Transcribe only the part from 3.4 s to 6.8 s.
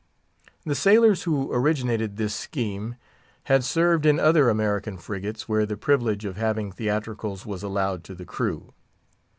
had served in other American frigates, where the privilege of having